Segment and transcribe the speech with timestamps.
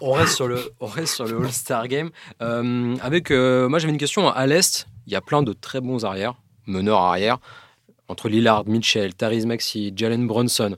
[0.00, 2.10] On reste sur le, on reste sur le All-Star Game.
[2.42, 4.28] Euh, avec, euh, moi, j'avais une question.
[4.28, 6.34] À l'Est, il y a plein de très bons arrières,
[6.66, 7.38] meneurs arrière,
[8.08, 10.76] entre Lillard, Mitchell, Tariz Maxi, Jalen Brunson.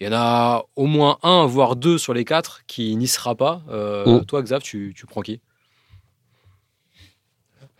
[0.00, 3.34] Il y en a au moins un, voire deux sur les quatre qui n'y sera
[3.34, 3.62] pas.
[3.68, 4.24] Euh, Mm.
[4.26, 5.40] Toi, Xav, tu, tu prends qui?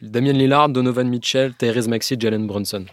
[0.02, 2.84] Damien Lillard, Donovan Mitchell, Tyrese Maxi, Jalen Brunson.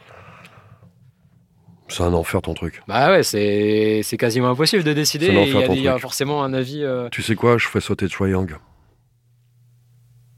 [1.88, 2.82] C'est un enfer ton truc.
[2.88, 5.28] Bah ouais, c'est c'est quasiment impossible de décider.
[5.28, 6.84] Il y, a- il y a forcément un avis.
[6.84, 8.56] euh, Tu sais quoi Je fais sauter Troy Young.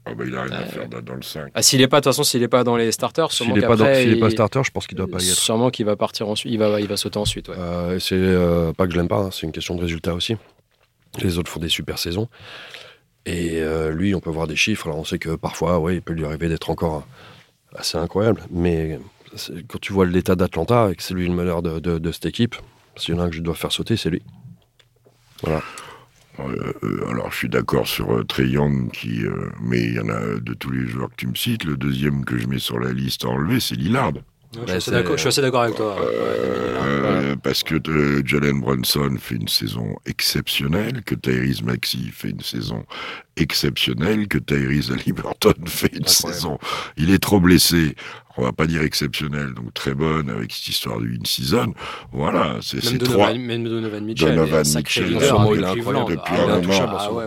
[0.04, 1.50] Ah bah, il a rien à Euh, faire dans- dans le 5.
[1.54, 3.62] Ah, s'il est pas, de toute façon, s'il est pas dans les starters, sûrement S'il
[3.62, 5.34] est pas, dans- s'il est pas il- starter, je pense qu'il doit pas y être.
[5.36, 6.50] Sûrement qu'il va partir ensuite.
[6.52, 7.48] Il va, il va sauter ensuite.
[7.48, 7.56] Ouais.
[7.58, 10.36] Euh, c'est euh, pas que je l'aime pas, hein, c'est une question de résultat aussi.
[11.22, 12.28] Les autres font des super saisons.
[13.26, 14.86] Et euh, lui, on peut voir des chiffres.
[14.86, 17.06] Alors on sait que parfois, ouais, il peut lui arriver d'être encore
[17.76, 18.42] assez incroyable.
[18.50, 18.98] Mais
[19.68, 22.26] quand tu vois l'état d'Atlanta et que c'est lui le meneur de, de- de cette
[22.26, 22.56] équipe,
[22.96, 24.22] s'il y en a un que je dois faire sauter, c'est lui.
[25.42, 25.62] Voilà.
[26.40, 30.00] Euh, euh, alors, je suis d'accord sur euh, Trey Young, qui, euh, mais il y
[30.00, 31.64] en a de tous les joueurs que tu me cites.
[31.64, 34.12] Le deuxième que je mets sur la liste à enlever, c'est Lillard.
[34.54, 35.96] je, Bah, suis assez d'accord- je suis assez d'accord avec toi.
[36.00, 42.40] Euh, Parce que euh, Jalen Brunson fait une saison exceptionnelle, que Tyrese Maxey fait une
[42.40, 42.84] saison
[43.36, 46.08] exceptionnelle, que Tyrese Halliburton fait une Incroyable.
[46.08, 46.58] saison.
[46.96, 47.96] Il est trop blessé.
[48.40, 51.74] On va pas dire exceptionnel, donc très bonne avec cette histoire du in-season.
[52.12, 53.34] Voilà, c'est c'est trois.
[53.34, 54.36] Même Donovan Mitchell.
[54.36, 55.14] Donovan Mitchell.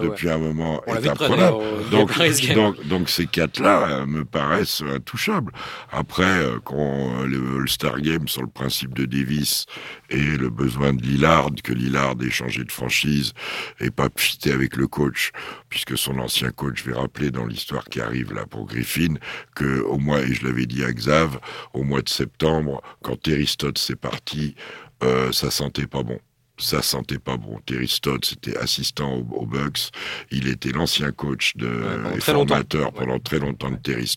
[0.02, 1.58] Depuis un moment, est imprenable.
[1.58, 2.12] au Donc,
[2.56, 5.52] donc, donc ces quatre-là euh, me paraissent intouchables.
[5.92, 9.66] Après, euh, quand euh, le All-Star Game sur le principe de Davis
[10.10, 13.34] et le besoin de Lillard, que Lillard ait changé de franchise
[13.82, 15.32] et pas fité avec le coach,
[15.68, 19.16] puisque son ancien coach, je vais rappeler dans l'histoire qui arrive là pour Griffin,
[19.56, 21.40] que au mois, et je l'avais dit à Xav,
[21.74, 24.56] au mois de septembre, quand Terry Stotts est parti,
[25.04, 26.20] euh, ça sentait pas bon
[26.62, 27.60] ça sentait pas bon.
[27.66, 29.90] Terry Stotts était assistant aux, Bucks.
[30.30, 32.48] Il était l'ancien coach de, pendant et très longtemps.
[32.50, 34.14] formateur pendant très longtemps de Terry.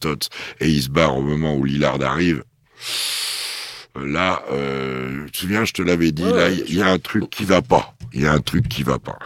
[0.60, 2.44] Et il se barre au moment où Lillard arrive.
[3.96, 7.30] Là, euh, tu te souviens, je te l'avais dit, là, il y a un truc
[7.30, 7.94] qui va pas.
[8.12, 9.18] Il y a un truc qui va pas.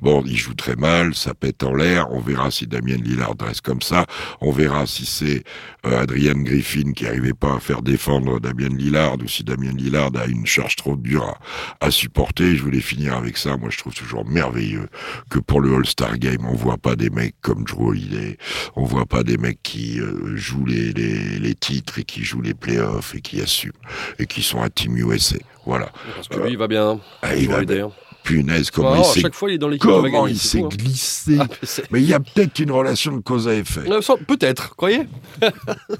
[0.00, 2.12] Bon, il joue très mal, ça pète en l'air.
[2.12, 4.06] On verra si Damien Lillard reste comme ça.
[4.40, 5.42] On verra si c'est
[5.84, 10.10] euh, Adrian Griffin qui arrivait pas à faire défendre Damien Lillard ou si Damien Lillard
[10.16, 11.36] a une charge trop dure
[11.80, 12.54] à, à supporter.
[12.54, 13.56] Je voulais finir avec ça.
[13.56, 14.88] Moi, je trouve toujours merveilleux
[15.28, 18.38] que pour le All-Star Game, on voit pas des mecs comme Drew Holiday.
[18.76, 22.42] On voit pas des mecs qui euh, jouent les, les, les titres et qui jouent
[22.42, 23.72] les playoffs et qui assument
[24.18, 25.36] et qui sont à Team USA.
[25.64, 25.90] Voilà.
[26.14, 27.00] Parce que lui, il va bien.
[27.22, 27.90] Ah, il va bien.
[28.22, 30.68] Punaise, comment Oh, il s'est fois, il est dans comment il s'est hein.
[30.68, 31.38] glissé.
[31.40, 31.46] Ah,
[31.92, 33.88] mais il y a peut-être une relation de cause à effet.
[33.88, 35.02] Euh, Peut-être, croyez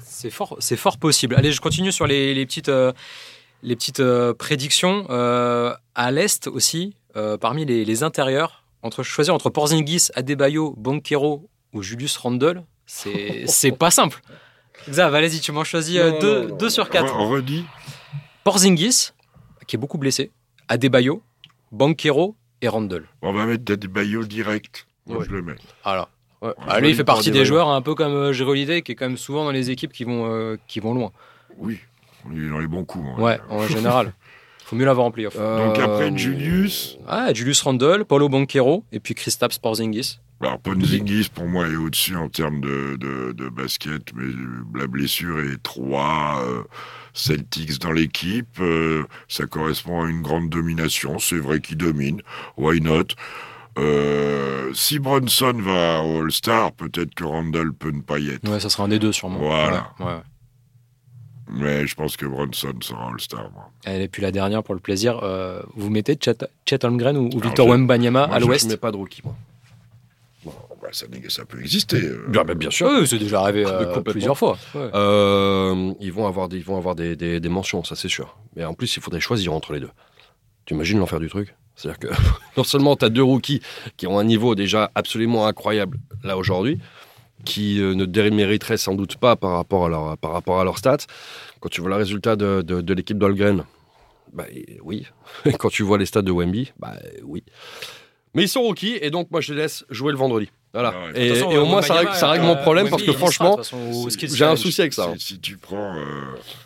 [0.03, 1.35] C'est fort, c'est fort possible.
[1.35, 2.91] Allez, je continue sur les, les petites, euh,
[3.63, 5.07] les petites euh, prédictions.
[5.09, 11.47] Euh, à l'Est aussi, euh, parmi les, les intérieurs, entre, choisir entre Porzingis, Adebayo, Banquero
[11.73, 14.21] ou Julius Randle, c'est pas simple.
[14.89, 16.55] Xav, allez-y, tu m'en choisis euh, Non, deux, non, non.
[16.55, 17.15] deux sur quatre.
[17.17, 17.65] On redit
[18.47, 19.09] Porzingis,
[19.67, 20.31] qui est beaucoup blessé,
[20.69, 21.21] Adebayo,
[21.73, 23.03] Banquero et Randle.
[23.21, 24.87] On va mettre baillots direct.
[25.05, 25.25] Moi, Ouais.
[25.27, 25.55] je le mets.
[25.83, 26.09] Alors,
[26.41, 27.45] Ouais, ah, lui, il fait partie des Adebayo.
[27.45, 30.05] joueurs un peu comme euh, Holiday, qui est quand même souvent dans les équipes qui
[30.05, 31.11] vont, euh, qui vont loin.
[31.57, 31.77] Oui,
[32.31, 33.05] il est dans les bons coups.
[33.17, 33.21] hein.
[33.21, 34.13] Ouais, en général.
[34.63, 35.33] Faut mieux l'avoir en playoff.
[35.35, 35.43] Donc
[35.77, 40.19] Euh, après Julius, Ah, Julius Randle, Paulo Banquero et puis Kristaps Porzingis.
[40.41, 44.25] alors Ponzingis pour moi est au-dessus en termes de, de, de basket, mais
[44.79, 46.43] la blessure est 3
[47.17, 52.21] Celtics dans l'équipe, euh, ça correspond à une grande domination, c'est vrai qu'il domine,
[52.57, 53.07] why not?
[53.79, 58.47] Euh, si Bronson va au All-Star, peut-être que Randall peut ne pas y être.
[58.49, 59.39] Ouais, ça sera un des deux sûrement.
[59.39, 59.93] Voilà.
[59.99, 60.21] Ouais, ouais.
[61.49, 63.49] Mais je pense que Bronson sera All-Star.
[63.85, 67.39] Et puis la dernière pour le plaisir, euh, vous mettez Chet, Chet Holmgren ou, ou
[67.39, 68.67] Victor Wembanyama à je- Je l'ouest?
[68.69, 69.35] mets pas de rookie, moi.
[70.87, 71.97] Bah, ça, ça peut exister.
[72.01, 72.25] euh.
[72.29, 72.87] Bien, bah, bien sûr.
[72.89, 74.03] Oui, c'est déjà arrivé euh, Complètement.
[74.11, 74.57] plusieurs fois.
[74.73, 74.89] Ouais.
[74.93, 78.37] Euh, ils vont avoir, des, ils vont avoir des, des- des mentions, ça c'est sûr.
[78.55, 79.89] Mais en plus, il faudrait choisir entre les deux.
[80.65, 81.55] Tu imagines l'enfer du truc?
[81.75, 82.07] C'est-à-dire que
[82.57, 83.61] non seulement tu as deux rookies
[83.97, 86.79] qui ont un niveau déjà absolument incroyable là aujourd'hui,
[87.43, 90.77] qui euh, ne démériteraient sans doute pas par rapport à leur, par rapport à leurs
[90.77, 91.05] stats.
[91.59, 93.65] Quand tu vois le résultat de, de, de l'équipe d'Holgren,
[94.31, 94.45] bah
[94.83, 95.05] oui.
[95.59, 97.43] Quand tu vois les stats de Wemby, bah oui.
[98.33, 100.49] Mais ils sont rookies et donc moi je les laisse jouer le vendredi.
[100.73, 100.93] Voilà.
[101.15, 103.59] Et, façon, au moins ça règle, ça règle euh, mon problème parce que franchement,
[104.13, 105.05] j'ai un souci avec ça.
[105.05, 105.15] hein.
[105.17, 106.01] Si, si tu prends, euh,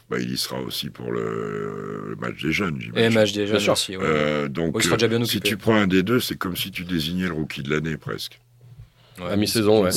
[0.09, 3.13] bah, il y sera aussi pour le, le match des jeunes, Et j'imagine.
[3.13, 3.33] match
[3.65, 3.95] merci.
[3.95, 4.03] ouais.
[4.05, 6.57] Euh, donc, il sera déjà bien euh, si tu prends un des deux, c'est comme
[6.57, 8.39] si tu désignais le rookie de l'année presque.
[9.29, 9.89] À mi-saison, ouais.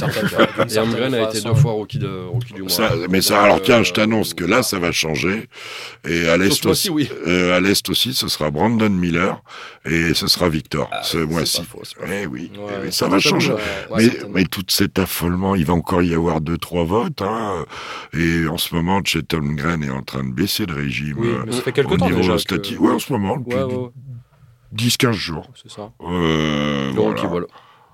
[0.70, 2.70] Et Holmgren a été deux fois rookie, de, rookie du mois.
[2.70, 5.48] Ça, mais ça, alors tiens, euh, je t'annonce que là, ça va changer.
[6.06, 7.08] Et à l'est aussi, oui.
[7.26, 9.42] euh, à l'est aussi, ce sera Brandon Miller
[9.86, 11.62] et ce sera Victor Ah, ce c'est mois-ci.
[12.06, 13.54] Eh oui, Ouais, eh oui, ça va changer.
[13.90, 17.22] Ouais, mais, tout cet affolement, il va encore y avoir deux, trois votes.
[17.22, 17.64] Hein.
[18.12, 21.16] Et en ce moment, Chet Holmgren est en train de baisser de régime.
[21.18, 22.36] Oui, euh, mais ça fait quelques au temps niveau déjà.
[22.36, 22.76] que-.
[22.78, 23.90] Ouais, en ce moment, depuis Ouais, ouais, ouais,
[24.76, 25.48] 10-15 jours.
[25.54, 25.92] c'est ça.
[26.02, 27.46] Euh, Le rookie voilà.